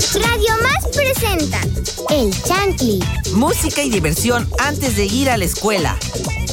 [0.00, 1.60] Radio Más presenta
[2.08, 3.04] El Chantli.
[3.34, 5.94] Música y diversión antes de ir a la escuela.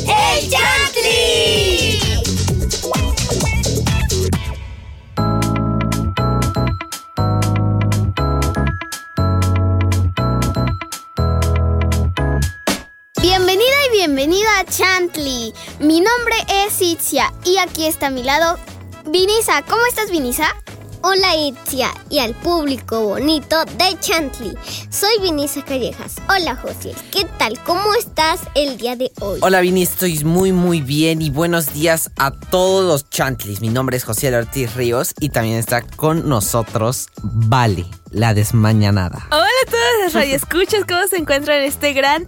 [0.01, 1.97] ¡El Chantli!
[13.21, 15.53] Bienvenida y bienvenida a Chantli.
[15.79, 18.57] Mi nombre es Itzia y aquí está a mi lado
[19.05, 19.61] Vinisa.
[19.61, 20.53] ¿Cómo estás, Vinisa?
[21.09, 24.53] Hola Itzia y al público bonito de Chantley.
[24.89, 26.17] Soy Vinisa Callejas.
[26.27, 27.57] Hola José, ¿qué tal?
[27.63, 29.39] ¿Cómo estás el día de hoy?
[29.41, 33.61] Hola Vini, estoy muy muy bien y buenos días a todos los Chantlis.
[33.61, 39.27] Mi nombre es José Ortiz Ríos y también está con nosotros Vale, la desmañanada.
[39.31, 42.27] Hola a todos los radioescuchas, ¿cómo se encuentran en este gran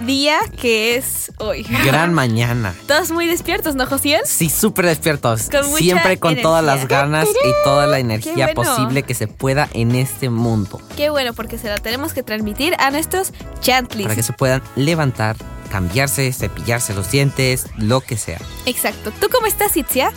[0.00, 1.62] día que es hoy.
[1.84, 2.74] Gran mañana.
[2.86, 4.20] Todos muy despiertos, ¿no, Josiel?
[4.24, 5.48] Sí, súper despiertos.
[5.50, 6.42] Con Siempre con energía.
[6.42, 8.62] todas las ganas y toda la energía bueno.
[8.62, 10.80] posible que se pueda en este mundo.
[10.96, 14.04] Qué bueno, porque se la tenemos que transmitir a nuestros chantlis.
[14.04, 15.36] Para que se puedan levantar,
[15.70, 18.40] cambiarse, cepillarse los dientes, lo que sea.
[18.66, 19.12] Exacto.
[19.20, 20.12] ¿Tú cómo estás, Itzia?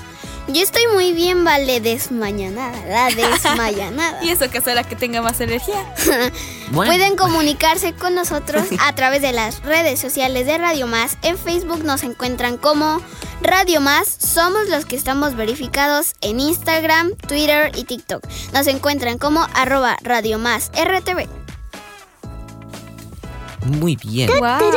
[0.49, 2.77] Yo estoy muy bien, vale, desmañanada.
[2.87, 4.23] La desmañanada.
[4.23, 5.93] Y eso que será que tenga más energía.
[6.71, 11.17] Bueno, Pueden comunicarse con nosotros a través de las redes sociales de Radio Más.
[11.21, 12.99] En Facebook nos encuentran como
[13.41, 14.07] Radio Más.
[14.07, 18.23] Somos los que estamos verificados en Instagram, Twitter y TikTok.
[18.53, 21.27] Nos encuentran como arroba Radio Más RTV.
[23.65, 24.31] muy bien.
[24.39, 24.71] ¡Wow!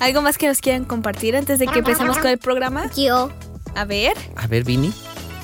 [0.00, 2.90] ¿Algo más que nos quieran compartir antes de que empecemos con el programa?
[2.94, 3.30] Yo
[3.76, 4.14] A ver.
[4.36, 4.92] A ver, Vini.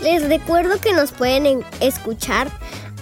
[0.02, 2.48] les recuerdo que nos pueden en- escuchar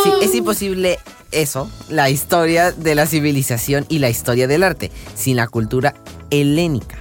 [0.05, 1.01] sí, es imposible
[1.33, 5.97] eso, la historia de la civilización y la historia del arte, sin la cultura
[6.31, 6.97] helénica.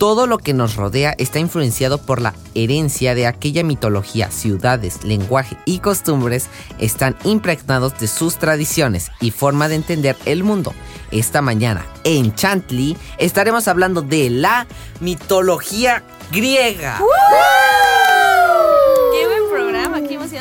[0.00, 5.58] Todo lo que nos rodea está influenciado por la herencia de aquella mitología, ciudades, lenguaje
[5.66, 10.72] y costumbres están impregnados de sus tradiciones y forma de entender el mundo.
[11.10, 14.66] Esta mañana en Chantley estaremos hablando de la
[15.00, 16.02] mitología
[16.32, 16.98] griega.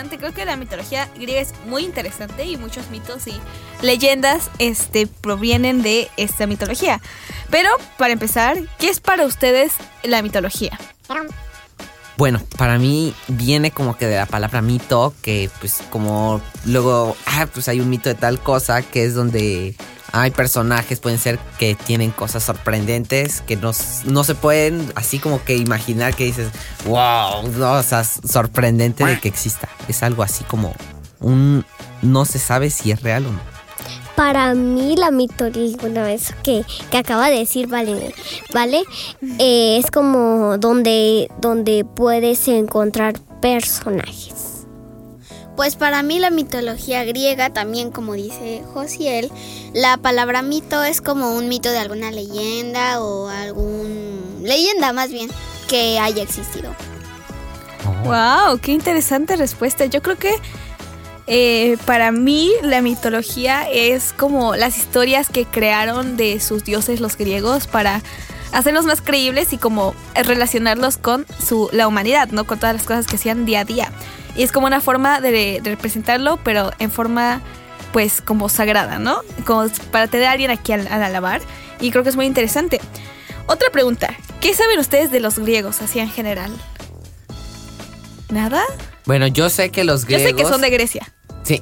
[0.07, 3.33] Creo que la mitología griega es muy interesante y muchos mitos y
[3.81, 7.01] leyendas este, provienen de esta mitología.
[7.49, 9.73] Pero para empezar, ¿qué es para ustedes
[10.03, 10.79] la mitología?
[12.17, 17.47] Bueno, para mí viene como que de la palabra mito, que pues como luego, ah,
[17.53, 19.75] pues hay un mito de tal cosa, que es donde
[20.11, 23.71] hay personajes, pueden ser que tienen cosas sorprendentes, que no,
[24.05, 26.49] no se pueden así como que imaginar que dices,
[26.85, 29.69] wow, no, o sea, sorprendente de que exista.
[29.87, 30.73] Es algo así como
[31.19, 31.65] un,
[32.01, 33.59] no se sabe si es real o no.
[34.15, 38.13] Para mí la mitología, bueno, eso que, que acaba de decir, vale,
[38.53, 38.83] vale,
[39.39, 44.48] Eh, es como donde, donde puedes encontrar personajes.
[45.59, 49.29] Pues para mí la mitología griega, también como dice Josiel,
[49.73, 54.39] la palabra mito es como un mito de alguna leyenda o algún...
[54.41, 55.29] leyenda más bien
[55.67, 56.73] que haya existido.
[58.05, 59.85] Wow, qué interesante respuesta.
[59.85, 60.33] Yo creo que
[61.27, 67.17] eh, para mí la mitología es como las historias que crearon de sus dioses los
[67.17, 68.01] griegos para
[68.53, 72.45] hacerlos más creíbles y como relacionarlos con su la humanidad, ¿no?
[72.45, 73.91] Con todas las cosas que hacían día a día.
[74.35, 77.41] Y es como una forma de, de representarlo, pero en forma
[77.91, 79.21] pues como sagrada, ¿no?
[79.45, 81.41] Como para tener a alguien aquí al, al alabar.
[81.79, 82.79] Y creo que es muy interesante.
[83.47, 86.51] Otra pregunta, ¿qué saben ustedes de los griegos así en general?
[88.29, 88.63] ¿Nada?
[89.05, 90.29] Bueno, yo sé que los Yo griegos...
[90.29, 91.11] sé que son de Grecia.
[91.49, 91.59] Sí.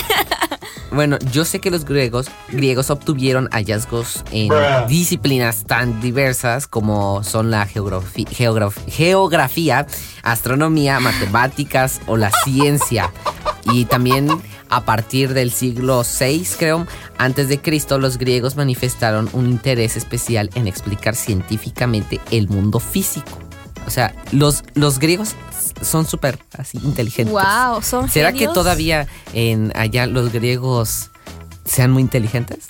[0.90, 4.50] bueno, yo sé que los griegos, griegos obtuvieron hallazgos en
[4.88, 9.86] disciplinas tan diversas como son la geografía,
[10.22, 13.12] astronomía, matemáticas o la ciencia.
[13.70, 14.28] Y también
[14.70, 16.86] a partir del siglo VI, creo,
[17.18, 23.45] antes de Cristo, los griegos manifestaron un interés especial en explicar científicamente el mundo físico.
[23.86, 25.34] O sea, los, los griegos
[25.80, 27.32] son súper así inteligentes.
[27.32, 31.10] Wow, son ¿Será que todavía en allá los griegos
[31.64, 32.66] sean muy inteligentes?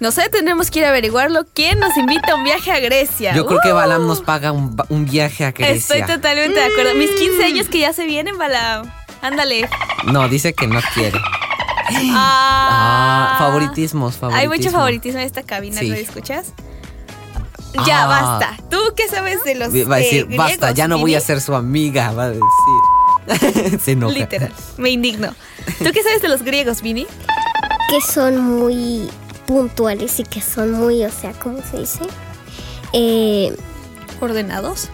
[0.00, 1.44] No sé, tendremos que ir a averiguarlo.
[1.54, 3.34] ¿Quién nos invita a un viaje a Grecia?
[3.34, 3.76] Yo creo que ¡Uh!
[3.76, 5.74] Balam nos paga un, un viaje a Grecia.
[5.96, 6.94] Estoy totalmente de acuerdo.
[6.94, 8.88] Mis 15 años que ya se vienen, Balam.
[9.22, 9.68] Ándale.
[10.04, 11.18] No, dice que no quiere.
[11.90, 14.34] Ah, favoritismos, favoritismos.
[14.52, 15.88] Hay mucho favoritismo en esta cabina, Sí.
[15.88, 16.52] ¿lo escuchas?
[17.86, 18.06] Ya, Ah.
[18.38, 18.56] basta.
[18.70, 21.20] ¿Tú qué sabes de los Va a eh, decir, basta, griegos, ya no voy a
[21.20, 23.78] ser su amiga, va a decir.
[23.84, 24.14] Se enoja.
[24.14, 25.34] Literal, me indigno.
[25.78, 27.06] ¿Tú qué sabes de los griegos, Vini?
[27.90, 29.08] Que son muy
[29.46, 32.00] puntuales y que son muy, o sea, ¿cómo se dice?
[32.92, 33.54] Eh,
[34.20, 34.88] ¿Ordenados?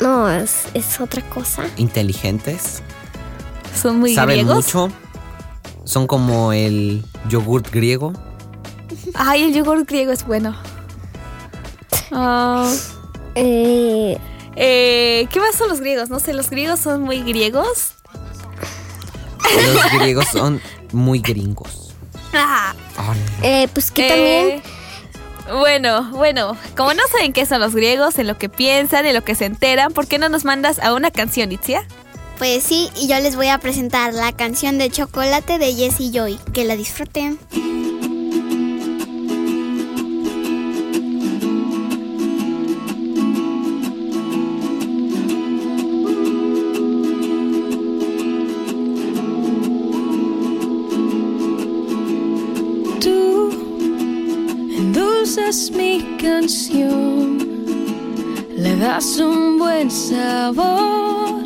[0.00, 1.62] no, es, es otra cosa.
[1.76, 2.82] Inteligentes,
[3.80, 4.56] ¿Son muy saben griegos?
[4.74, 4.88] mucho,
[5.84, 8.12] son como el yogurt griego.
[9.14, 10.54] Ay, el yogur griego es bueno.
[12.12, 12.72] Ah,
[13.36, 14.16] Eh,
[14.56, 16.08] eh, ¿Qué más son los griegos?
[16.10, 17.94] No sé, los griegos son muy griegos.
[19.74, 20.60] Los griegos son
[20.92, 21.94] muy gringos.
[22.32, 23.44] Ah, Ah, no.
[23.46, 24.62] eh, pues que eh, también
[25.60, 29.22] Bueno, bueno, como no saben qué son los griegos, en lo que piensan, en lo
[29.22, 31.84] que se enteran, ¿por qué no nos mandas a una canción, Itzia?
[32.38, 36.38] Pues sí, y yo les voy a presentar la canción de chocolate de Jessie Joy.
[36.52, 37.38] Que la disfruten.
[55.54, 57.38] Endulzas mi canción,
[58.56, 61.42] le das un buen sabor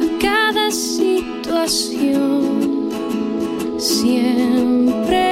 [0.00, 2.10] a cada situación.
[3.78, 5.23] Siempre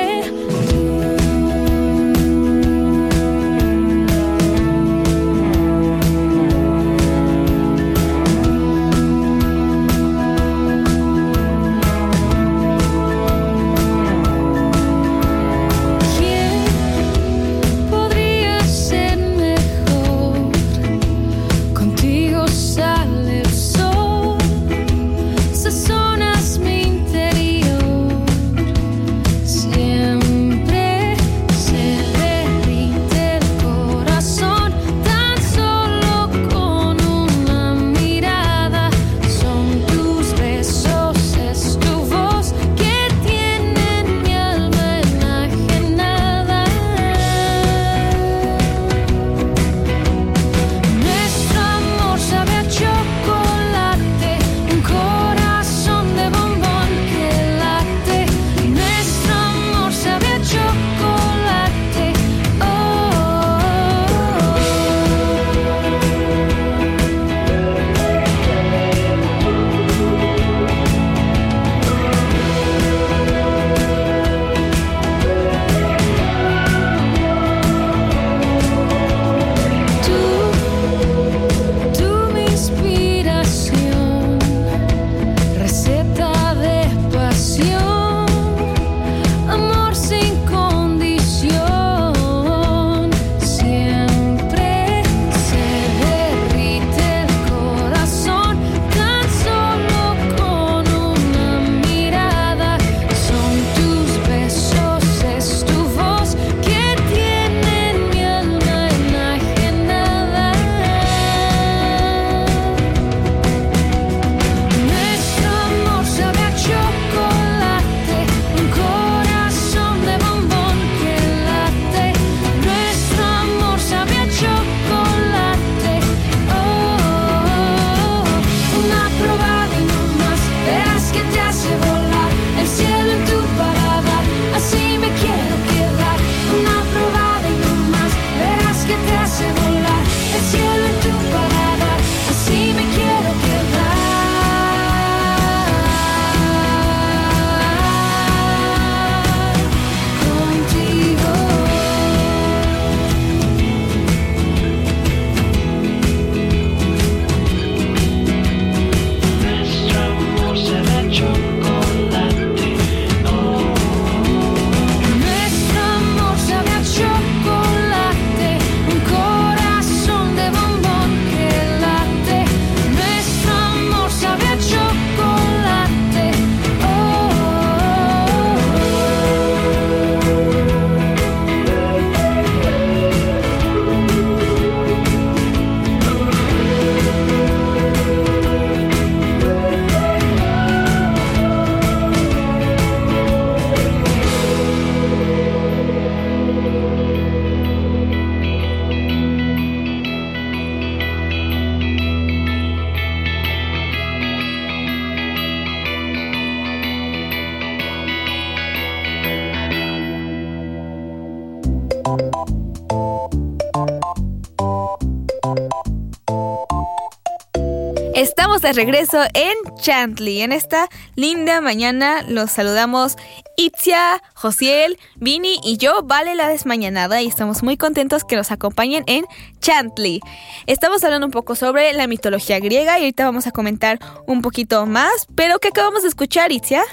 [218.62, 220.42] Estamos de regreso en Chantley.
[220.42, 223.16] En esta linda mañana los saludamos
[223.56, 229.02] Itzia, Josiel, Vini y yo, Vale la Desmañanada, y estamos muy contentos que nos acompañen
[229.08, 229.24] en
[229.60, 230.20] Chantley.
[230.68, 234.86] Estamos hablando un poco sobre la mitología griega y ahorita vamos a comentar un poquito
[234.86, 236.84] más, pero ¿qué acabamos de escuchar, Itzia?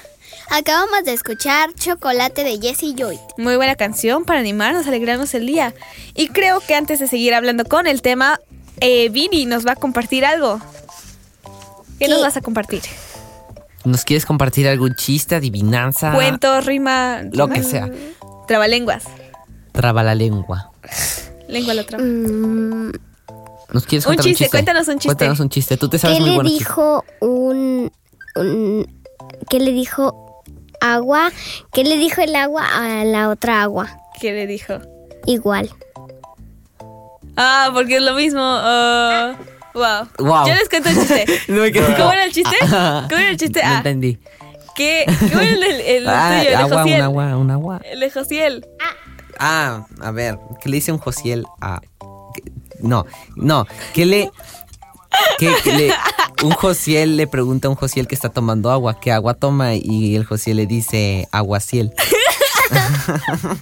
[0.50, 3.20] Acabamos de escuchar Chocolate de Jessie Joy.
[3.38, 5.76] Muy buena canción para animarnos, alegrarnos el día.
[6.16, 8.40] Y creo que antes de seguir hablando con el tema,
[8.82, 10.60] eh, Vini nos va a compartir algo.
[12.00, 12.82] ¿Qué nos vas a compartir?
[13.86, 16.14] ¿Nos quieres compartir algún chiste, adivinanza?
[16.14, 17.22] Cuento, rima.
[17.32, 17.56] Lo rima?
[17.56, 17.90] que sea.
[18.48, 19.04] Trabalenguas.
[19.72, 20.72] Traba la lengua.
[21.48, 22.04] Lengua la traba.
[22.04, 22.92] Mm,
[23.72, 25.08] ¿Nos quieres Un contar chiste, cuéntanos un chiste.
[25.08, 25.78] Cuéntanos un chiste.
[25.78, 27.92] Tú te sabes ¿Qué muy le dijo un,
[28.36, 29.02] un-
[29.50, 30.44] ¿Qué le dijo
[30.82, 31.32] agua?
[31.72, 33.98] ¿Qué le dijo el agua a la otra agua?
[34.20, 34.80] ¿Qué le dijo?
[35.26, 35.70] Igual.
[37.38, 38.42] Ah, porque es lo mismo.
[38.44, 39.36] ah,
[39.74, 40.08] wow.
[40.20, 40.48] Wow.
[40.48, 41.26] Yo les cuento el chiste.
[41.48, 42.56] No me quedé- ¿Cómo era el chiste?
[42.70, 43.62] ¿Cómo era el chiste?
[43.64, 44.18] No Ah, entendí.
[44.76, 47.82] ¿qué, ¿Cómo era el, el, el Ah, tuyo, el de agua, un agua, un agua.
[47.86, 48.66] El de Josiel.
[49.40, 51.82] Ah, a ver, ¿qué le dice un Josiel a...
[52.82, 54.32] No, no, ¿qué le...
[55.38, 55.94] Que, que le,
[56.44, 59.74] un Josiel le pregunta a un Josiel que está tomando agua, ¿qué agua toma?
[59.76, 61.94] Y el Josiel le dice aguaciel.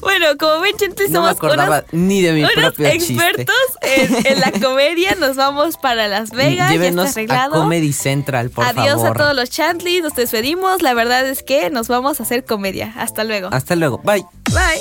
[0.00, 3.54] Bueno, como ven, gente, No me somos acordaba unos, ni de mi unos propio expertos
[3.82, 5.14] en, en la comedia.
[5.16, 6.36] Nos vamos para Las chiste.
[6.36, 6.70] Vegas.
[6.70, 7.62] Llévenos ya está a arreglado.
[7.62, 9.08] Comedy Central, por Adiós favor.
[9.08, 10.00] a todos los Chantley.
[10.00, 10.80] Nos despedimos.
[10.82, 12.94] La verdad es que nos vamos a hacer comedia.
[12.96, 13.48] Hasta luego.
[13.52, 14.24] Hasta luego, bye.
[14.52, 14.80] Bye.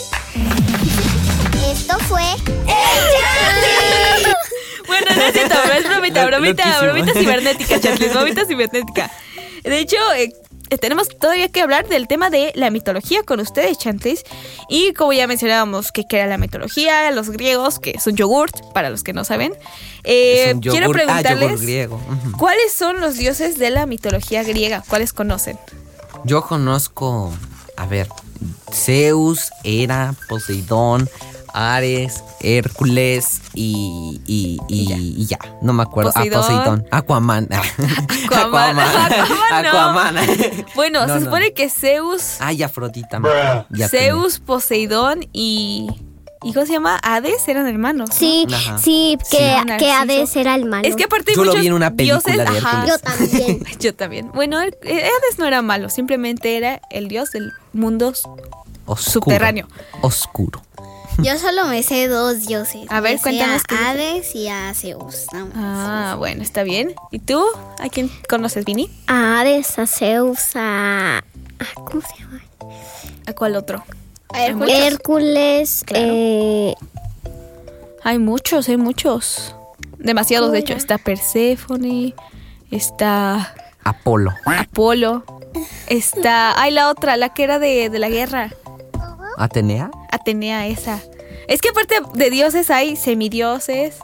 [1.70, 2.24] Esto fue
[4.88, 6.92] Bueno, no es cierto, es bromita, bromita, Loquísimo.
[6.94, 9.12] bromita cibernética, Chantley, bromita cibernética.
[9.64, 10.32] De hecho, eh,
[10.78, 14.24] tenemos todavía que hablar del tema de la mitología con ustedes, Chantlis.
[14.68, 18.90] Y como ya mencionábamos, que era la mitología, los griegos, que es un yogurt, para
[18.90, 19.54] los que no saben.
[20.04, 21.90] Eh, quiero ah, preguntarles.
[22.38, 24.84] ¿cuáles son los dioses de la mitología griega?
[24.88, 25.58] ¿Cuáles conocen?
[26.26, 27.34] Yo conozco,
[27.78, 28.08] a ver,
[28.72, 31.10] Zeus, Hera, Poseidón,
[31.54, 35.40] Ares, Hércules y, y, y- y ya.
[35.62, 36.12] No me acuerdo.
[36.14, 36.40] Poseidón.
[36.42, 36.86] Ah, Poseidón.
[36.92, 37.48] Aquaman.
[37.52, 38.80] Aquaman.
[38.80, 39.70] Aquaman no.
[39.70, 40.16] Aquaman.
[40.76, 41.26] Bueno, No, se no.
[41.26, 43.20] supone que Zeus, Ay, Afrodita.
[43.70, 45.90] Ya Zeus, Poseidón y...
[46.42, 46.98] ¿Y cómo se llama?
[47.04, 48.12] Hades eran hermanos.
[48.12, 48.16] ¿no?
[48.16, 48.78] Sí, Ajá.
[48.78, 49.76] sí, que, Sí.
[49.78, 49.92] que.
[49.92, 50.88] Hades era el malo.
[50.88, 52.86] Es que aparte Yo lo vi en una película dioses, de ajá.
[52.88, 53.64] Yo también.
[53.82, 54.32] Yo también.
[54.34, 58.14] Bueno, el- Hades no era malo, simplemente era el dios del mundo.
[58.86, 58.96] Oscuro.
[59.26, 59.68] Subterráneo.
[60.02, 60.62] Oscuro.
[61.22, 62.86] Yo solo me sé dos dioses.
[62.90, 65.26] A ver, Me cuéntanos A Hades y a Zeus.
[65.56, 66.94] Ah, bueno, está bien.
[67.12, 67.44] ¿Y tú?
[67.80, 68.90] ¿A quién conoces, Vini?
[69.08, 71.18] A Hades, a Zeus, a...
[71.20, 71.24] a-
[71.76, 72.42] ¿Cómo se llama?
[73.26, 73.84] ¿A cuál otro?
[74.34, 74.46] A.
[74.46, 76.06] Hércules, Claro.
[76.14, 76.76] eh,
[78.04, 79.56] Hay muchos, hay muchos.
[79.98, 80.74] Demasiados, de hecho.
[80.74, 82.14] Está Perséfone,
[82.72, 84.32] está Apolo.
[84.46, 85.24] Apolo,
[85.88, 86.60] está...
[86.62, 88.52] Ay, la otra, la que era de, de la guerra.
[89.38, 89.90] Atenea.
[90.12, 91.00] Atenea, esa.
[91.48, 93.96] Es que aparte de dioses hay semidioses.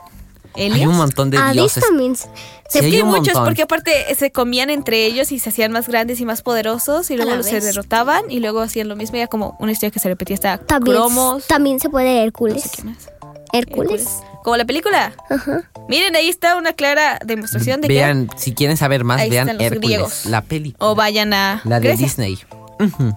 [0.54, 0.88] Hay Helios.
[0.90, 1.84] un montón de dioses.
[1.84, 2.16] también.
[2.16, 2.28] se-
[2.68, 3.44] Sí, es hay que hay un muchos, montón.
[3.44, 7.16] porque aparte se comían entre ellos y se hacían más grandes y más poderosos y
[7.16, 7.64] luego la se vez.
[7.64, 9.18] derrotaban y luego hacían lo mismo.
[9.18, 11.46] Era como una historia que se repetía hasta También, cromos.
[11.46, 12.62] también se puede no Hércules.
[12.62, 13.08] sé qué más.
[13.52, 14.08] Hércules.
[14.42, 15.12] Como la película.
[15.30, 15.70] Ajá.
[15.88, 19.58] Miren, ahí está una clara demostración de Vean, si quieren saber más, Ahí vean están
[19.58, 19.88] los Hércules.
[19.88, 20.26] griegos.
[20.26, 20.48] La que.
[20.48, 20.90] película.
[20.90, 21.60] O vayan a.
[21.64, 22.06] La de Grecia.
[22.06, 22.38] Disney.
[22.80, 23.16] Ujú.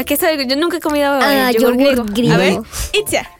[0.00, 0.46] ¿A qué sabe?
[0.46, 2.34] Yo nunca he comido eh, Ah, yogur, yogur griego.
[2.34, 2.64] A ver, griego.
[2.92, 3.30] Itzia.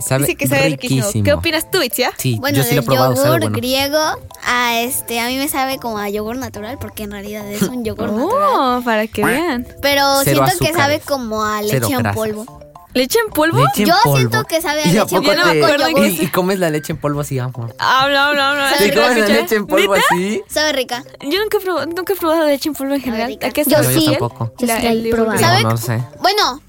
[0.00, 1.00] Sabe Dice que sabe riquísimo.
[1.00, 1.24] riquísimo.
[1.24, 2.12] ¿Qué opinas tú, Itzia?
[2.16, 3.56] Sí, Bueno, yo sí lo he del probado, sabe yogur bueno.
[3.56, 3.98] griego,
[4.44, 7.84] a este, a mí me sabe como a yogur natural porque en realidad es un
[7.84, 8.78] yogur natural.
[8.78, 9.66] Oh, para que vean.
[9.82, 10.76] Pero Cero siento que azúcares.
[10.76, 12.14] sabe como a Cero leche en grasas.
[12.16, 12.60] polvo.
[12.94, 13.58] ¿Leche en polvo?
[13.58, 14.16] Leche en Yo polvo.
[14.16, 16.70] siento que sabe a ¿Y leche en polvo no me acuerdo y, y comes la
[16.70, 17.74] leche en polvo así, amor?
[17.78, 18.70] Habla, habla, habla.
[18.70, 20.42] ¿Sí ¿Te Rica, comes la leche en polvo así?
[20.48, 21.04] Sabe rica.
[21.20, 23.28] Yo nunca he probado, nunca he probado leche en polvo en general.
[23.28, 23.46] rica.
[23.48, 23.94] ¿A qué Yo sabe?
[23.94, 24.52] Yo sí, tampoco.
[24.58, 25.38] Yo La- sí la el he probado.
[25.38, 25.62] ¿Sabe?
[25.62, 26.02] No, no sé.
[26.20, 26.62] Bueno,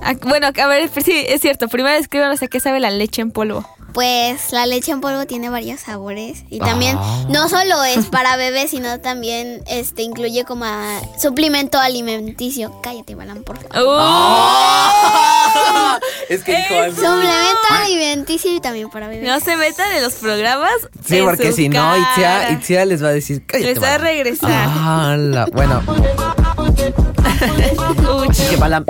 [0.00, 1.66] Ah, bueno, a ver, sí, es cierto.
[1.66, 3.68] Primero escríbanos a qué sabe la leche en polvo.
[3.92, 7.24] Pues la leche en polvo tiene varios sabores y también Ah.
[7.28, 12.80] no solo es para bebés, sino también este incluye como a suplemento alimenticio.
[12.82, 13.98] Cállate, Balan, por favor.
[14.00, 15.98] Ah.
[16.28, 16.96] es que dijo algo.
[16.96, 19.26] Suplemento alimenticio y también para bebés.
[19.28, 20.70] No se metan en los programas.
[21.06, 21.96] Sí, en porque su si no.
[21.96, 23.74] Itzia, Itzia les va a decir, cállate.
[23.74, 24.06] Les va a Balam".
[24.06, 24.68] regresar.
[24.68, 25.46] ¡Hala!
[25.52, 25.82] Bueno,
[28.20, 28.84] Uy, que Balam.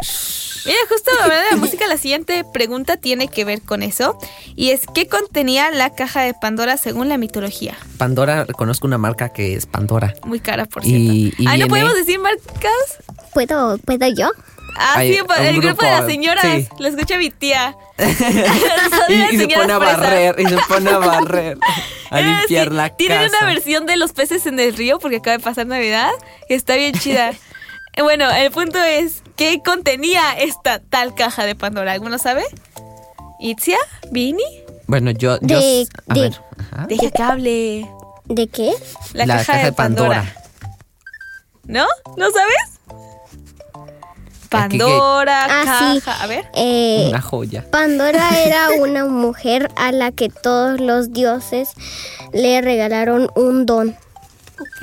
[0.69, 4.19] Mira, justo hablando de la música, la siguiente pregunta tiene que ver con eso.
[4.55, 7.77] Y es, ¿qué contenía la caja de Pandora según la mitología?
[7.97, 10.15] Pandora, conozco una marca que es Pandora.
[10.25, 11.03] Muy cara, por cierto.
[11.13, 12.99] y Ay, ¿no viene- podemos decir marcas?
[13.33, 14.31] ¿Puedo, ¿Puedo yo?
[14.77, 16.45] Ah, Hay sí, el grupo de las señoras.
[16.45, 16.69] sí.
[16.79, 17.75] Lo escucha mi tía.
[19.33, 21.59] Y, se pone a barrer, y se pone a barrer,
[22.11, 23.37] a limpiar sí, la Tienen casa.
[23.41, 26.11] una versión de los peces en el río porque acaba de pasar Navidad.
[26.47, 27.33] que Está bien chida.
[27.99, 31.91] Eh, bueno, el punto es, ¿qué contenía esta tal caja de Pandora?
[31.93, 32.45] ¿Alguno sabe?
[33.41, 33.77] ¿Itzia?
[34.13, 34.45] ¿Vini?
[34.87, 36.41] Bueno, yo, yo De- a de- ver,
[36.73, 36.87] ajá.
[36.87, 37.91] Deja que hable.
[38.27, 38.73] ¿De qué?
[39.15, 40.33] La, caja, de Pandora.
[41.65, 41.87] ¿No?
[42.17, 42.79] ¿No sabes?
[44.49, 46.01] Pandora, Ah, sí.
[46.01, 46.23] caja.
[46.23, 46.45] A ver.
[46.55, 47.65] Eh, Una joya.
[47.71, 51.71] Pandora era una mujer a la que todos los dioses
[52.33, 53.97] le regalaron un don.
[54.61, 54.83] Ok.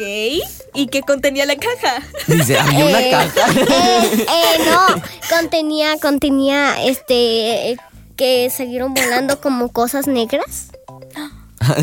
[0.74, 2.01] ¿Y qué contenía la caja?
[2.27, 3.51] Dice, había una Eh, caja.
[3.51, 7.77] eh, eh, no, contenía, contenía, este, eh,
[8.15, 10.67] que salieron volando como cosas negras.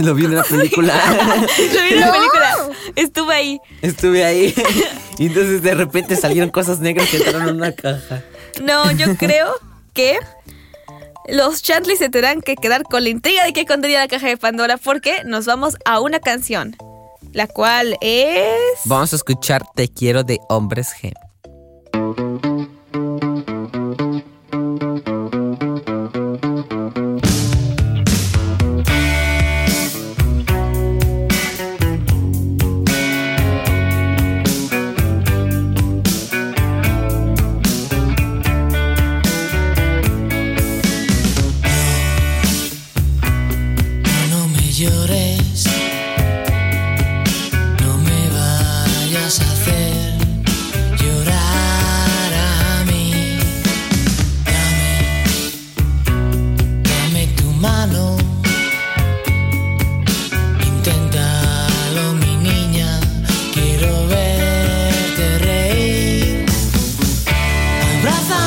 [0.00, 0.94] Lo vi en una película.
[1.74, 2.12] Lo vi en la No.
[2.12, 2.54] película.
[2.94, 3.60] Estuve ahí.
[3.82, 4.54] Estuve ahí.
[5.18, 8.22] Y entonces de repente salieron cosas negras que entraron en una caja.
[8.62, 9.54] No, yo creo
[9.92, 10.18] que
[11.28, 14.36] los Chantley se tendrán que quedar con la intriga de qué contenía la caja de
[14.36, 16.76] Pandora porque nos vamos a una canción,
[17.32, 18.80] la cual es...
[18.84, 21.12] Vamos a escuchar Te quiero de Hombres G.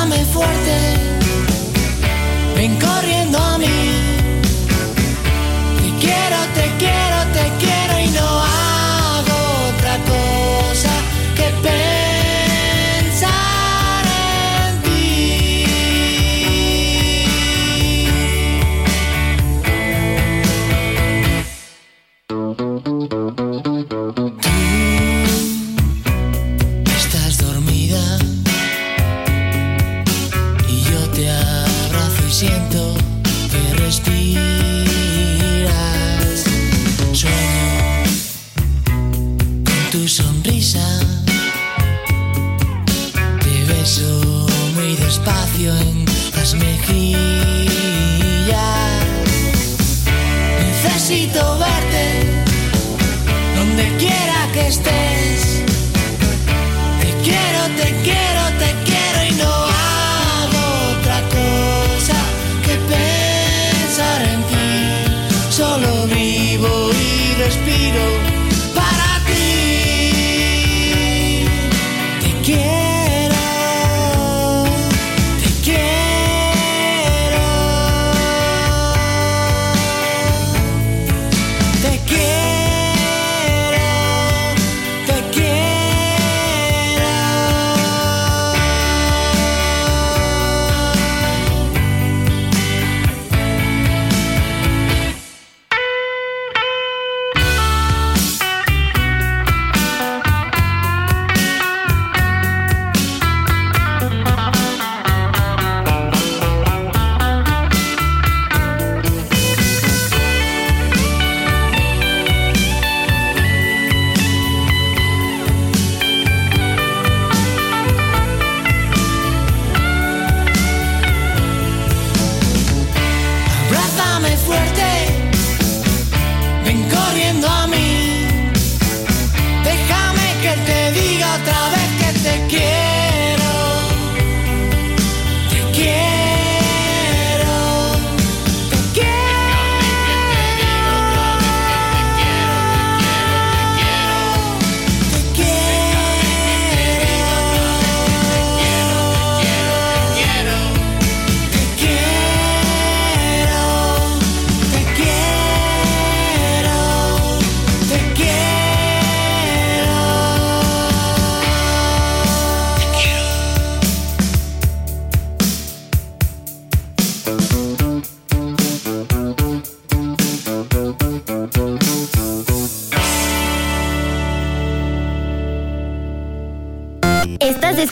[0.06, 1.20] Abrázame fuerte,
[2.54, 3.85] ven corriendo a mí.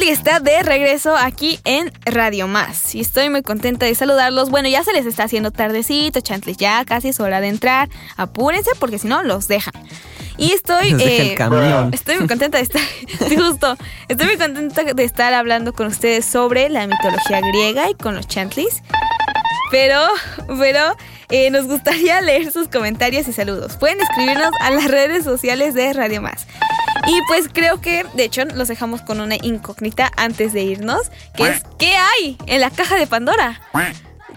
[0.00, 4.48] Chantley está de regreso aquí en Radio Más y estoy muy contenta de saludarlos.
[4.48, 7.90] Bueno, ya se les está haciendo tardecito, Chantley, ya casi es hora de entrar.
[8.16, 9.74] Apúrense porque si no los dejan.
[10.38, 11.36] Y estoy, eh,
[11.92, 12.80] estoy muy contenta de estar,
[13.36, 13.76] justo,
[14.08, 18.26] estoy muy contenta de estar hablando con ustedes sobre la mitología griega y con los
[18.26, 18.82] Chantleys.
[19.70, 20.00] Pero,
[20.58, 20.96] pero
[21.28, 23.76] eh, nos gustaría leer sus comentarios y saludos.
[23.76, 26.46] Pueden escribirnos a las redes sociales de Radio Más.
[27.10, 31.48] Y pues creo que, de hecho, los dejamos con una incógnita antes de irnos, que
[31.48, 33.60] es ¿qué hay en la caja de Pandora?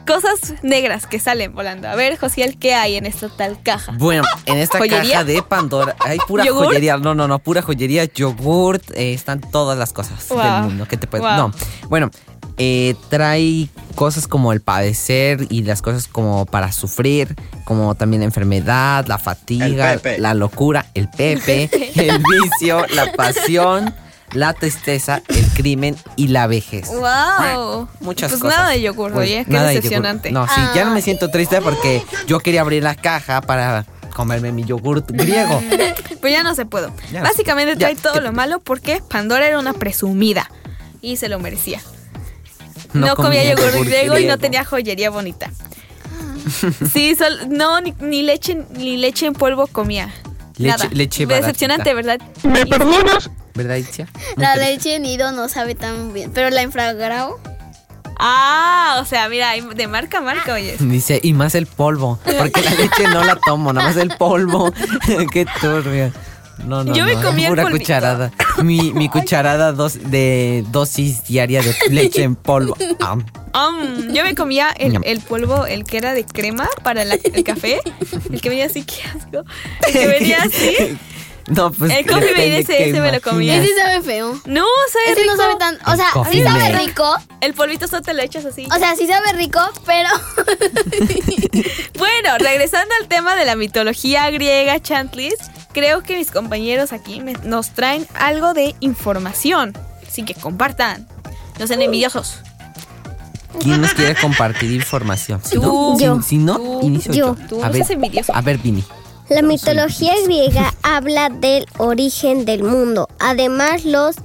[0.07, 1.87] Cosas negras que salen volando.
[1.87, 3.93] A ver, Josiel, ¿qué hay en esta tal caja?
[3.97, 5.01] Bueno, en esta ¿Joyería?
[5.19, 6.97] caja de Pandora hay pura joyería.
[6.97, 10.39] No, no, no, pura joyería, yogurt, eh, están todas las cosas Wow.
[10.41, 11.25] del mundo que te puedes.
[11.25, 11.37] Wow.
[11.37, 11.51] No,
[11.89, 12.09] bueno,
[12.57, 17.35] eh, trae cosas como el padecer y las cosas como para sufrir,
[17.65, 23.93] como también la enfermedad, la fatiga, la locura, el pepe, el vicio, la pasión,
[24.33, 26.87] la tristeza, el crimen y la vejez.
[26.89, 27.87] ¡Wow!
[27.99, 28.57] Muchas pues cosas.
[28.57, 29.67] nada de yogur, Pues, oye, de yogur.
[29.67, 30.31] decepcionante.
[30.31, 33.85] No, sí, ya no me siento triste porque yo quería abrir la caja para
[34.15, 35.61] comerme mi yogurt griego.
[36.23, 36.89] Pues ya no se puedo.
[37.11, 37.25] Ya no.
[37.27, 40.49] Básicamente Ya, trae todo ¿qué lo malo porque Pandora era una presumida
[41.01, 41.81] y se lo merecía.
[42.93, 45.51] No, No comía, comía yogur yogur griego y no tenía joyería bonita.
[46.91, 50.09] Sí, sol- no, ni, ni leche ni leche en polvo comía.
[50.57, 50.89] Leche- Nada.
[50.91, 52.19] leche Decepcionante, ¿verdad?
[53.55, 54.07] ¿Verdad, Itzia?
[54.37, 57.39] La leche nido no sabe tan bien, pero la infragrao.
[58.19, 60.75] Ah, o sea, mira, de marca a marca, oye.
[60.79, 64.71] Dice, y más el polvo, porque la leche no la tomo, nada más el polvo.
[65.31, 66.11] Qué turbio.
[66.59, 67.83] No, no, Yo me no, comí el pura polvito.
[67.83, 68.31] cucharada.
[68.63, 72.75] Mi, mi cucharada dos, de dosis diaria de leche en polvo.
[73.01, 73.17] Ah,
[73.55, 77.43] Um, yo me comía el, el polvo, el que era de crema para la- el
[77.43, 77.81] café.
[78.31, 79.43] El que venía así, qué asco.
[79.87, 80.97] El que venía así.
[81.45, 83.61] No, pues El coffee mate ese- ese me lo comía.
[83.61, 84.31] Ese sabe feo.
[84.45, 84.63] No,
[84.93, 85.35] sabe Ese rico.
[85.35, 85.75] no sabe tan.
[85.85, 87.15] O sea, sí sabe rico.
[87.41, 88.65] El polvito solo te lo echas así.
[88.73, 90.07] O sea, sí sabe rico, pero.
[91.97, 95.35] Bueno, regresando al tema de la mitología griega, Chantlis,
[95.73, 99.73] creo que mis compañeros aquí me- nos traen algo de información.
[100.07, 101.07] Así que compartan.
[101.59, 102.37] No sean envidiosos.
[103.61, 105.39] ¿Quién nos quiere compartir información?
[105.43, 105.61] Si Tú.
[105.61, 106.21] no, si- Yo.
[106.21, 106.79] si, no Tú.
[106.83, 107.35] inicio Yo.
[107.35, 107.47] yo.
[107.47, 108.33] Tú a no ver, envidioso.
[108.35, 108.83] a ver, Vini.
[109.29, 113.07] La mitología griega habla del origen del mundo.
[113.19, 114.15] Además, los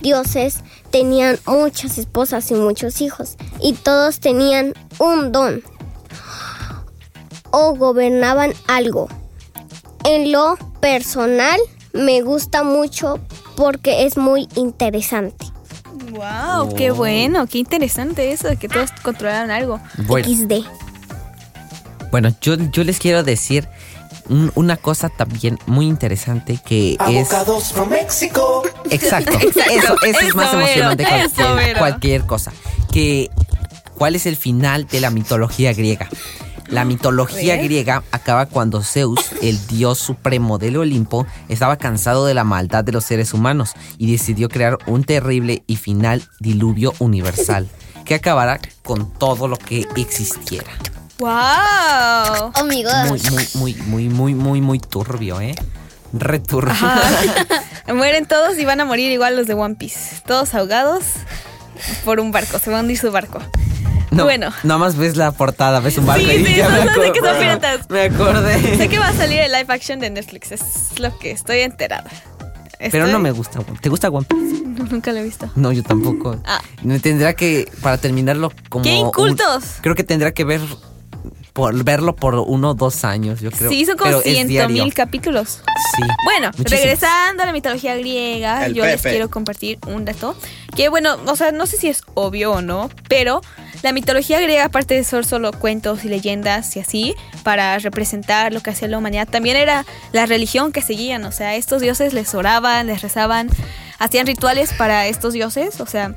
[0.00, 5.62] dioses tenían muchas esposas y muchos hijos, y todos tenían un don
[7.50, 9.08] o gobernaban algo.
[10.06, 11.58] En lo personal,
[11.92, 13.18] me gusta mucho
[13.56, 15.46] porque es muy interesante.
[16.10, 19.80] Wow, qué bueno, qué interesante eso de que todos controlaran algo.
[20.06, 20.64] Bueno, XD.
[22.10, 23.68] bueno yo, yo les quiero decir
[24.28, 27.00] un- una cosa también muy interesante que es...
[27.00, 28.62] Avocados from Mexico.
[28.90, 29.32] Exacto.
[29.40, 32.52] Exacto, Eso, eso es más emocionante que cualquier, cualquier cosa.
[32.92, 33.30] Que,
[33.98, 36.08] ¿Cuál es el final de la mitología griega?
[36.68, 37.64] La mitología ver.
[37.64, 42.92] griega acaba cuando Zeus, el dios supremo del Olimpo, estaba cansado de la maldad de
[42.92, 47.68] los seres humanos y decidió crear un terrible y final diluvio universal
[48.04, 50.70] que acabará con todo lo que existiera.
[51.18, 52.52] Wow.
[52.54, 55.54] Oh my Muy, muy, muy, muy, muy, muy, muy turbio, ¿eh?
[56.12, 56.74] Re turbio.
[57.94, 60.22] Mueren todos y van a morir igual los de One Piece.
[60.26, 61.04] Todos ahogados
[62.04, 62.58] por un barco.
[62.58, 63.40] Se va a hundir su barco.
[64.10, 64.50] No, Bueno.
[64.62, 67.18] Nada más ves la portada, ves un barco Sí, y sí, ya me de que
[67.20, 67.38] son acordé.
[67.40, 67.90] piratas.
[67.90, 68.76] Me acordé.
[68.76, 70.52] Sé que va a salir el live action de Netflix.
[70.52, 72.08] Es lo que estoy enterada.
[72.92, 73.60] Pero no me gusta.
[73.80, 74.62] ¿Te gusta One Piece?
[74.64, 75.50] No, nunca lo he visto.
[75.56, 76.38] No, yo tampoco.
[76.44, 76.60] Ah.
[76.82, 78.84] Me Tendría que, para terminarlo como...
[78.84, 79.64] ¡Qué un- incultos!
[79.80, 80.60] creo que tendría que ver,
[81.54, 83.70] por verlo por uno o dos años, yo creo.
[83.70, 84.84] sí, son como Pero es 100 diario.
[84.84, 85.62] mil capítulos.
[85.96, 86.02] Sí.
[86.24, 90.36] Bueno, regresando a la mitología griega, El yo les quiero compartir un dato.
[90.76, 93.40] Que bueno, o sea, no sé si es obvio o no, pero
[93.86, 98.60] la mitología griega, aparte de ser solo cuentos y leyendas y así, para representar lo
[98.60, 101.24] que hacía la humanidad, también era la religión que seguían.
[101.24, 103.48] O sea, estos dioses les oraban, les rezaban,
[104.00, 105.80] hacían rituales para estos dioses.
[105.80, 106.16] O sea,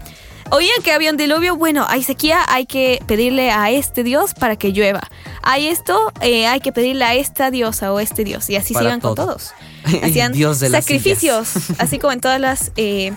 [0.50, 4.56] oían que había un diluvio, bueno, hay sequía, hay que pedirle a este dios para
[4.56, 5.08] que llueva.
[5.44, 8.50] Hay esto, eh, hay que pedirle a esta diosa o este dios.
[8.50, 9.28] Y así Para sigan con todo.
[9.28, 9.52] todos.
[10.02, 13.14] Hacían Dios de las sacrificios, así como en todas las eh,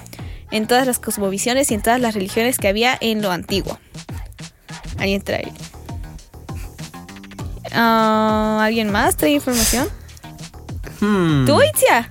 [0.50, 3.78] en todas las cosmovisiones y en todas las religiones que había en lo antiguo.
[4.98, 5.52] ¿Alguien trae?
[7.72, 9.88] Ah, ¿Alguien más trae información?
[11.00, 11.46] Hmm.
[11.46, 12.08] ¿Tú, Itzia?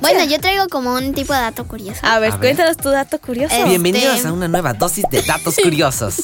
[0.00, 2.00] Bueno, yo traigo como un tipo de dato curioso.
[2.02, 2.40] A ver, A ver.
[2.56, 3.54] cuéntanos tu dato curioso.
[3.54, 6.14] Eh, Bienvenidos Este- a una nueva dosis de datos curiosos.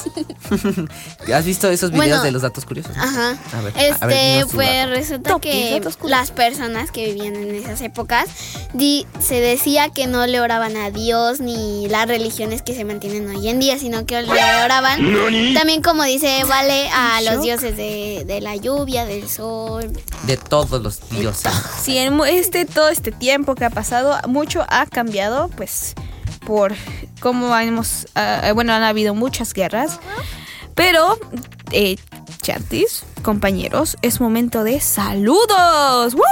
[1.35, 2.23] ¿Has visto esos videos Bueno.
[2.23, 2.93] de los datos curiosos?
[2.97, 3.37] Ajá.
[3.53, 4.91] A ver, a este, ver, dinos tu pues dato.
[4.91, 8.27] resulta Top que las personas que vivían en esas épocas
[8.75, 13.29] di- se decía que no le oraban a Dios ni las religiones que se mantienen
[13.29, 14.31] hoy en día, sino que le
[14.65, 15.01] oraban
[15.55, 19.91] también como dice Vale a los dioses de, de la lluvia, del sol.
[20.25, 21.53] De todos los dioses.
[21.83, 25.95] Sí, en este, todo este tiempo que ha pasado, mucho ha cambiado, pues,
[26.47, 26.75] por
[27.21, 30.01] cómo hemos, ah, bueno, han habido muchas guerras.
[30.75, 31.19] Pero,
[31.73, 31.97] eh,
[32.41, 36.15] chantis, compañeros, es momento de saludos.
[36.15, 36.23] ¡Woo!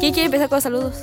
[0.00, 0.94] ¿Quién quiere empezar con los saludos?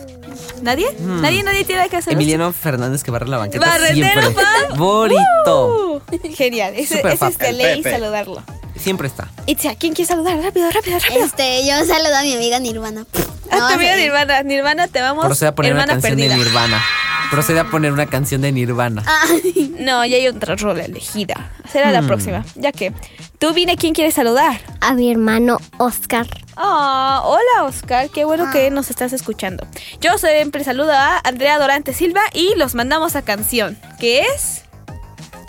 [0.62, 0.88] ¿Nadie?
[1.00, 1.44] ¿Nadie?
[1.44, 4.44] ¿Nadie tiene que hacer Emiliano Fernández que barre la banqueta Barrendero siempre.
[4.44, 4.78] fan.
[4.78, 6.02] Bonito.
[6.36, 8.44] Genial, ese, es de ley saludarlo.
[8.80, 9.28] Siempre está.
[9.46, 10.38] Itzia, ¿quién quiere saludar?
[10.42, 11.26] Rápido, rápido, rápido.
[11.26, 13.06] Este, yo saludo a mi amiga Nirvana.
[13.52, 14.02] Ah, No, tu amiga sí.
[14.04, 14.44] Nirvana.
[14.44, 15.26] Nirvana, te vamos.
[15.26, 16.34] Procede a poner una canción perdida.
[16.36, 16.82] de Nirvana.
[17.30, 19.04] Procede a poner una canción de Nirvana.
[19.30, 21.52] Ay, No, ya hay otra rola elegida.
[21.72, 22.08] Será la Hmm.
[22.08, 22.46] próxima.
[22.56, 22.94] Ya que
[23.38, 24.60] tú vine, ¿quién quiere saludar?
[24.82, 26.26] A mi hermano Oscar.
[26.56, 29.68] Ah, hola Oscar, qué bueno que nos estás escuchando.
[30.02, 33.78] Yo siempre saludo a Andrea Dorante Silva y los mandamos a canción.
[34.00, 34.64] ¿Qué es?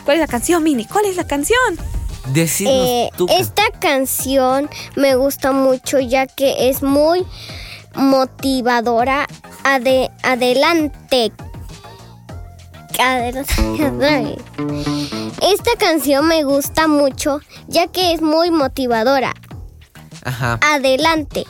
[0.05, 0.85] ¿Cuál es la canción, Mini?
[0.85, 1.59] ¿Cuál es la canción?
[2.29, 3.27] Decirnos Eh, tú.
[3.31, 7.27] esta canción me gusta mucho ya que es muy
[7.95, 9.27] motivadora.
[9.65, 11.33] Ade- adelante.
[12.99, 14.37] Adelante.
[15.43, 19.35] Esta canción me gusta mucho ya que es muy motivadora.
[20.25, 20.59] Ajá.
[20.63, 21.47] Adelante.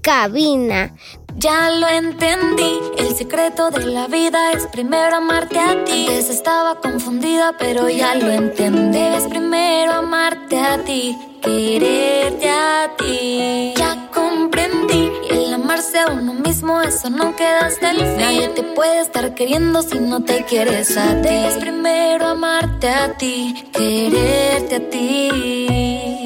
[0.00, 0.94] Cabina.
[1.40, 6.06] Ya lo entendí, el secreto de la vida es primero amarte a ti.
[6.08, 8.98] Antes estaba confundida, pero ya lo entendí.
[8.98, 13.72] Es primero amarte a ti, quererte a ti.
[13.76, 18.16] Ya comprendí, el amarse a uno mismo, eso no queda hasta el fin.
[18.16, 21.28] Nadie te puede estar queriendo si no te quieres a ti.
[21.28, 26.17] Es primero amarte a ti, quererte a ti.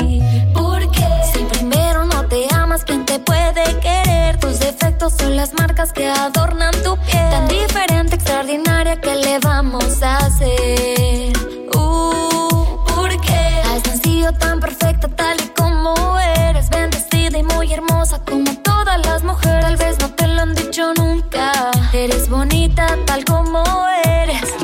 [5.11, 7.29] Son las marcas que adornan tu piel.
[7.29, 11.33] Tan diferente, extraordinaria, que le vamos a hacer?
[11.75, 13.35] Uh, porque
[13.67, 16.71] has nacido tan perfecta, tal y como eres.
[16.71, 19.65] Bendecida y muy hermosa, como todas las mujeres.
[19.65, 21.73] Tal vez no te lo han dicho nunca.
[21.93, 23.65] Eres bonita, tal como
[24.05, 24.55] eres.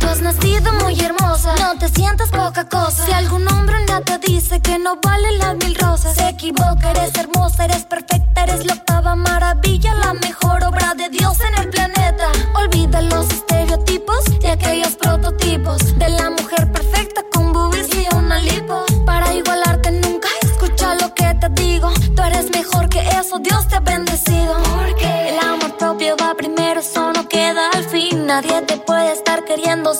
[0.00, 1.35] Tú has nacido muy hermosa,
[1.66, 3.04] no te sientas poca cosa.
[3.04, 7.12] Si algún hombre un te dice que no vale las mil rosas, se equivoca, eres
[7.16, 12.26] hermosa, eres perfecta, eres la octava maravilla, la mejor obra de Dios en el planeta.
[12.54, 18.84] Olvida los estereotipos de aquellos prototipos de la mujer perfecta con boobies y una lipo.
[19.04, 21.90] Para igualarte nunca, escucha lo que te digo.
[22.14, 24.54] Tú eres mejor que eso, Dios te ha bendecido.
[24.76, 28.24] Porque el amor propio va primero, eso no queda al fin.
[28.24, 28.76] Nadie te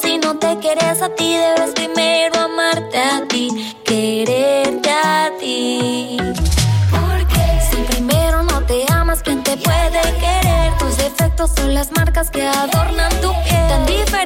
[0.01, 1.37] si no te quieres a ti.
[1.37, 6.17] Debes primero amarte a ti, quererte a ti.
[6.91, 10.77] Porque si primero no te amas, ¿quién te puede querer?
[10.79, 13.69] Tus defectos son las marcas que adornan tu piel.
[13.69, 14.26] Tan diferente,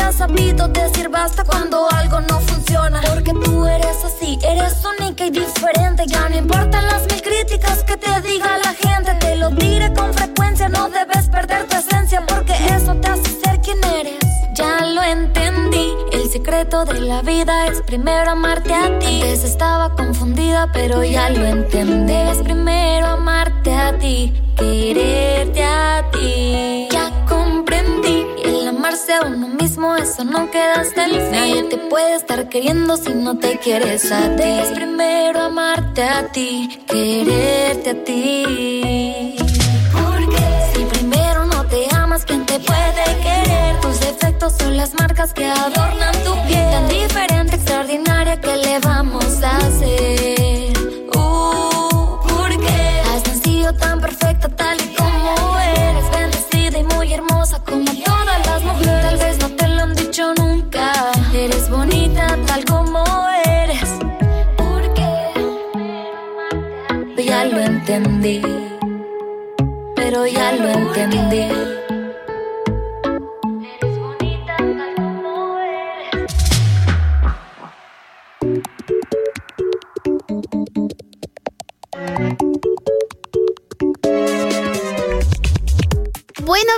[0.00, 3.00] has sabido decir basta cuando algo no funciona.
[3.02, 6.04] Porque tú eres así, eres única y diferente.
[6.06, 9.14] Ya no importan las mil críticas que te diga la gente.
[9.20, 12.24] Te lo diré con frecuencia, no debes perder tu esencia.
[12.26, 14.18] Porque eso te hace ser quien eres.
[14.54, 19.22] Ya lo entendí, el secreto de la vida es primero amarte a ti.
[19.22, 22.12] Antes estaba confundida, pero ya lo entendí.
[22.12, 26.73] Es primero amarte a ti, quererte a ti.
[29.96, 31.30] Eso no queda hasta el fin.
[31.32, 34.42] Nadie te puede estar queriendo si no te quieres a ti.
[34.42, 39.36] Es primero amarte a ti, quererte a ti.
[39.92, 40.42] Porque
[40.72, 43.80] si primero no te amas, ¿quién te puede querer?
[43.80, 46.70] Tus defectos son las marcas que adornan tu piel.
[46.74, 49.03] Tan diferente, extraordinaria, que le vamos
[69.94, 71.83] pero ya lo entendí.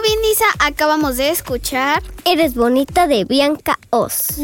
[0.03, 4.37] Vinisa, acabamos de escuchar Eres bonita de Bianca Oz.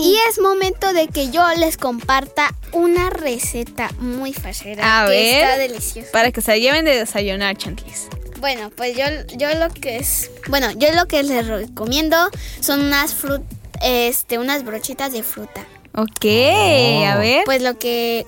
[0.00, 5.02] y es momento de que yo les comparta una receta muy fachera.
[5.02, 5.42] A que ver.
[5.44, 6.12] Está deliciosa.
[6.12, 8.08] Para que se lleven de desayunar, Chantlis.
[8.40, 9.04] Bueno, pues yo,
[9.36, 12.16] yo lo que es, bueno, yo lo que les recomiendo
[12.60, 13.42] son unas frut,
[13.82, 15.66] este, unas brochitas de fruta.
[15.94, 17.04] Ok, Oh.
[17.06, 17.42] a ver.
[17.44, 18.26] Pues lo que,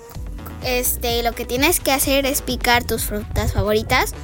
[0.64, 4.14] este, lo que tienes que hacer es picar tus frutas favoritas.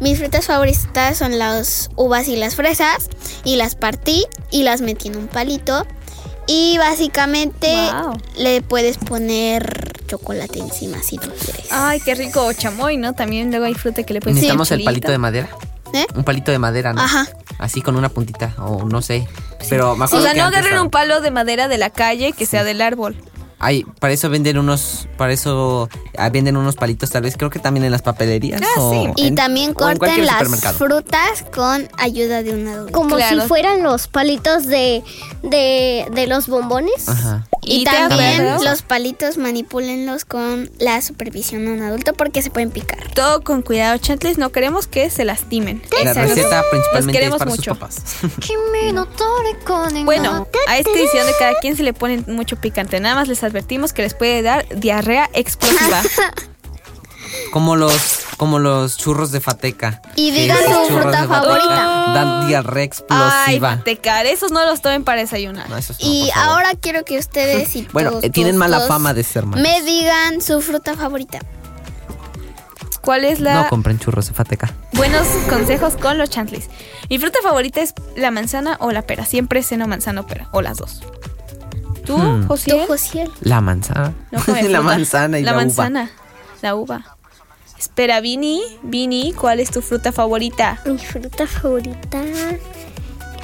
[0.00, 3.08] Mis frutas favoritas son las uvas y las fresas
[3.44, 5.86] y las partí y las metí en un palito.
[6.46, 8.18] Y básicamente Wow.
[8.36, 11.66] le puedes poner chocolate encima si tú quieres.
[11.70, 12.44] Ay, qué rico.
[12.44, 13.14] O chamoy, ¿no?
[13.14, 15.48] También luego hay fruta que le puedes Necesitamos el palito de madera.
[15.94, 16.06] ¿Eh?
[16.14, 17.02] Un palito de madera, ¿no?
[17.02, 17.28] Ajá.
[17.58, 19.28] Así con una puntita, o no sé.
[19.68, 21.90] Pero me O acuerdo sea, que no agarren estaba- un palo de madera de la
[21.90, 23.14] calle que sea del árbol.
[23.64, 27.60] Ay, para eso venden unos, para eso ah, venden unos palitos tal vez, creo que
[27.60, 28.60] también en las papelerías.
[28.60, 29.08] Ah, o sí.
[29.16, 32.92] Y en- también corten las frutas con ayuda de un adulto.
[32.92, 33.42] Como Claro.
[33.42, 35.02] si fueran los palitos de,
[35.44, 37.08] de, de los bombones.
[37.08, 37.46] Ajá.
[37.64, 42.50] Y, ¿Y te también los palitos manipúlenlos con la supervisión de un adulto porque se
[42.50, 43.12] pueden picar.
[43.14, 44.36] Todo con cuidado, Chantlis.
[44.36, 45.80] No queremos que se lastimen.
[46.02, 46.34] La Exacto.
[46.34, 47.62] receta principalmente es queremos para mucho.
[47.70, 48.02] sus papás.
[50.04, 52.98] Bueno, a esta edición de cada quien se le pone mucho picante.
[53.00, 56.00] Nada más les advertimos que les puede dar diarrea explosiva.
[57.52, 60.02] como los como los churros de fateca.
[60.16, 62.12] Y digan su fruta favorita.
[62.12, 63.84] Dan diarrea Ay, explosiva.
[63.84, 65.68] tecar, esos no los tomen para desayunar.
[65.68, 69.22] No, esos no, Y ahora quiero que ustedes y Bueno, todos, tienen mala fama de
[69.22, 69.62] ser malos.
[69.62, 71.38] Me digan su fruta favorita.
[73.00, 74.72] ¿Cuál es la No compren churros de fateca.
[74.92, 76.68] buenos consejos con los chantlis?
[77.10, 79.26] Mi fruta favorita es la manzana o la pera.
[79.26, 81.02] Siempre ceno manzana o pera, o las dos.
[82.04, 82.46] ¿Tú, Hmm.
[82.48, 82.80] Josiel?
[82.80, 83.30] Tú, Josiel.
[83.40, 84.12] La manzana.
[84.30, 85.64] No la manzana y la, la uva.
[85.64, 86.10] manzana,
[86.62, 87.16] la uva.
[87.78, 90.80] Espera, Vini, Vini, ¿cuál es tu fruta favorita?
[90.86, 92.22] Mi fruta favorita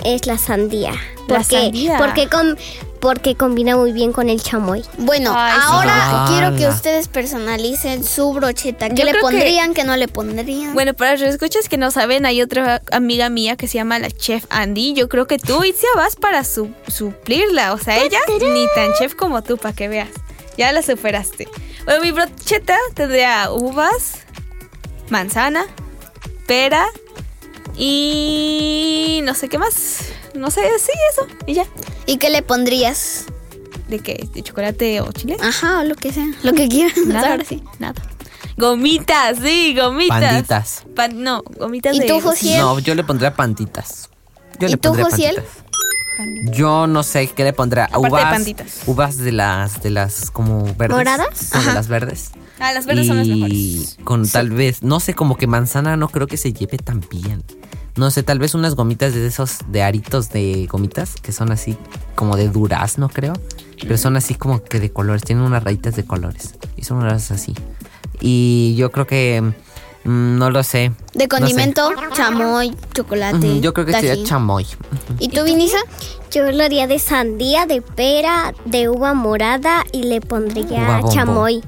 [0.05, 0.93] es la sandía.
[0.93, 1.99] La Porque, sandía.
[1.99, 2.57] Porque, com-
[3.01, 4.85] porque combina muy bien con el chamoy.
[4.99, 8.89] Bueno, Ay, ahora quiero que ustedes personalicen su brocheta.
[8.89, 9.75] ¿Qué Yo le creo que- pondrían?
[9.75, 10.75] ¿Qué no le pondrían?
[10.75, 14.11] Bueno, para los escuchas que no saben, hay otra amiga mía que se llama la
[14.11, 14.95] chef Andy.
[14.95, 17.73] Yo creo que tú, Itzia, vas para su- suplirla.
[17.73, 20.09] O sea, ella ni tan chef como tú, para que veas.
[20.57, 21.47] Ya la superaste.
[21.85, 24.15] Bueno, mi brocheta tendría uvas,
[25.09, 25.65] manzana,
[26.47, 26.87] pera
[27.79, 30.01] y no sé qué más.
[30.35, 31.27] No sé, sí, eso.
[31.47, 31.67] Y ya.
[32.07, 33.27] ¿Y qué le pondrías?
[33.88, 34.29] ¿De qué?
[34.35, 35.37] ¿De chocolate o chile?
[35.41, 36.27] Ajá, o lo que sea.
[36.43, 36.93] Lo que quieran.
[37.09, 37.62] Nada, Ahora sí.
[37.79, 38.03] Nada.
[38.57, 40.21] Gomitas, sí, gomitas.
[40.21, 40.83] Panditas.
[40.97, 42.07] Pan- no, gomitas ¿Y de...
[42.07, 42.61] tú, Josiel?
[42.61, 44.11] No, yo le pondría panditas.
[44.59, 45.35] Yo ¿Y le tú, pondría Josiel?
[45.37, 45.58] panditas.
[46.52, 47.85] Yo no sé qué le pondrá.
[47.87, 48.24] Aparte de uvas.
[48.24, 48.83] panditas.
[48.87, 50.96] Uvas de las de las como verdes.
[50.96, 51.50] ¿Moradas?
[51.54, 51.74] No, de Ajá.
[51.74, 52.31] las verdes.
[52.61, 53.98] Ah, las verdes son las Y mejores.
[54.04, 57.44] con tal vez, no sé, como que manzana no creo que se lleve tan bien.
[57.96, 61.76] No sé, tal vez unas gomitas de esos de aritos de gomitas que son así
[62.14, 63.33] como de durazno, creo.
[63.81, 66.54] Pero son así como que de colores, tienen unas rayitas de colores.
[66.76, 67.54] Y son unas así.
[68.20, 69.52] Y yo creo que
[70.09, 70.92] mm, no lo sé.
[71.14, 71.29] De No sé.
[71.29, 73.61] condimento, chamoy, chocolate.
[73.61, 74.66] Yo creo que sería chamoy.
[75.18, 75.79] ¿Y tú, Vinisa?
[76.31, 81.62] Yo lo haría de sandía, de pera, de uva morada y le pondría chamoy.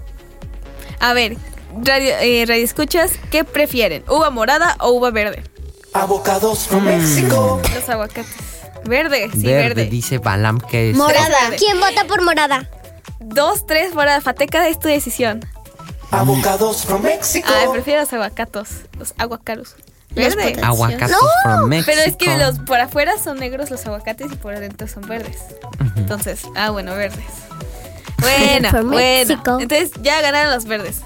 [0.99, 1.37] A ver,
[1.83, 4.05] radio, eh, radio escuchas, ¿qué prefieren?
[4.09, 5.43] ¿Uva morada o uva verde?
[5.93, 7.61] Avocados from Mexico.
[7.75, 8.27] Los aguacates.
[8.85, 9.87] Verde, sí, verde, verde.
[9.87, 10.97] dice Balam que es.
[10.97, 11.37] Morada.
[11.59, 12.69] ¿Quién vota por morada?
[13.21, 14.21] Dos, tres morada.
[14.21, 15.41] Fateca es tu decisión.
[16.11, 17.49] Avocados from Mexico.
[17.51, 18.69] Ah, prefiero los aguacatos.
[18.99, 19.77] Los aguacaros.
[20.15, 20.57] Verde.
[20.63, 21.93] Aguacatos from Mexico.
[21.95, 25.39] Pero es que los por afuera son negros los aguacates y por adentro son verdes.
[25.97, 27.25] Entonces, ah, bueno, verdes.
[28.21, 28.91] Bueno, bueno.
[28.91, 29.59] Mexico.
[29.61, 31.01] Entonces ya ganaron los verdes.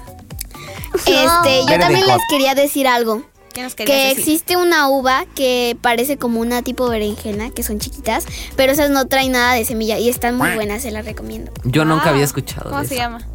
[0.95, 2.15] Este, yo Verde también hot.
[2.17, 3.23] les quería decir algo.
[3.53, 4.19] ¿Qué nos querías Que decir?
[4.19, 8.25] existe una uva que parece como una tipo berenjena, que son chiquitas,
[8.57, 11.53] pero esas no traen nada de semilla y están muy buenas, se las recomiendo.
[11.63, 12.69] Yo nunca había escuchado.
[12.69, 13.03] ¿Cómo de se esa.
[13.05, 13.25] llama?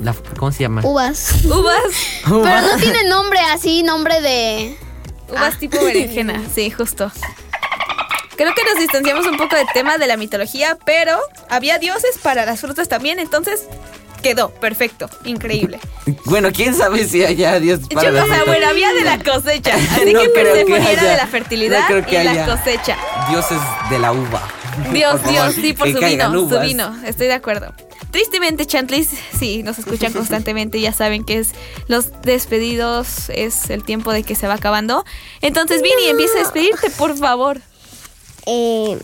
[0.00, 0.80] La- ¿Cómo se llama?
[0.84, 1.44] Uvas.
[1.44, 1.78] Uvas.
[2.24, 4.76] Pero no tiene nombre así, nombre de...
[5.30, 7.10] Uvas tipo berenjena, sí, justo.
[8.36, 11.18] Creo que nos distanciamos un poco del tema de la mitología, pero
[11.48, 13.64] había dioses para las frutas también, entonces
[14.22, 15.78] quedó perfecto, increíble.
[16.24, 18.50] Bueno, quién sabe si haya Dios para Yo, la o sea, fruta.
[18.50, 21.86] bueno, había de la cosecha, así No que Persephone era haya- de la fertilidad no
[21.86, 22.96] creo que y la haya cosecha.
[23.30, 23.58] Dioses
[23.90, 24.42] de la uva.
[24.92, 27.72] Dios, Dios, sí, por que su vino, su vino, estoy de acuerdo.
[28.14, 31.48] Tristemente, Chantlis, sí, nos escuchan constantemente, ya saben que es
[31.88, 35.04] los despedidos, es el tiempo de que se va acabando.
[35.40, 37.60] Entonces, Vini, empieza a despedirte, por favor.
[38.46, 38.96] Eh,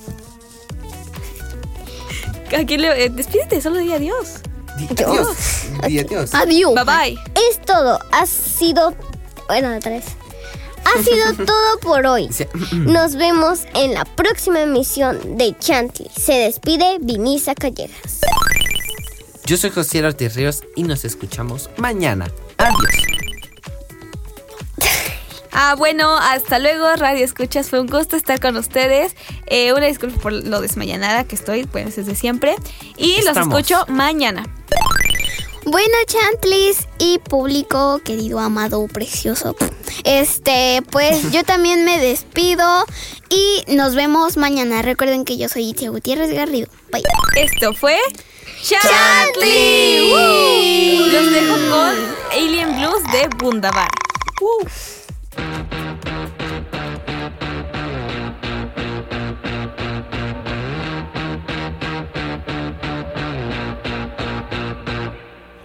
[2.57, 4.43] Aquí le, eh, despídete, solo di adiós.
[4.79, 5.37] Di Adiós.
[5.89, 6.33] Di adiós.
[6.33, 6.75] Adiós.
[6.77, 7.19] Bye bye.
[7.51, 7.99] es todo.
[8.13, 8.95] Ha sido.
[9.49, 10.05] Bueno, otra vez.
[10.85, 12.29] Ha sido todo por hoy.
[12.33, 12.47] Sí.
[12.75, 16.09] Nos vemos en la próxima emisión de Chantley.
[16.17, 18.21] Se despide Vinisa Callejas.
[19.51, 22.31] Yo soy José Ortiz Ríos y nos escuchamos mañana.
[22.57, 22.79] Adiós.
[25.51, 27.69] Ah, bueno, hasta luego, Radio Escuchas.
[27.69, 29.17] Fue un gusto estar con ustedes.
[29.47, 32.55] Eh, una disculpa por lo desmañanada que estoy, pues desde siempre.
[32.97, 34.45] Y los escucho mañana.
[35.65, 39.57] Bueno, Chantlis y público querido, amado, precioso.
[40.05, 42.85] Este, pues yo también me despido
[43.29, 44.81] y nos vemos mañana.
[44.83, 46.69] Recuerden que yo soy Itzia Gutiérrez Garrido.
[46.93, 47.03] Bye.
[47.35, 47.99] Esto fue
[48.63, 50.13] Chantley.
[50.13, 51.07] ¡Woo!
[51.11, 51.95] Los dejo con
[52.33, 53.89] Alien Blues de Bundabar.
[54.41, 54.67] ¡Woo!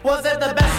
[0.04, 0.75] Was it the best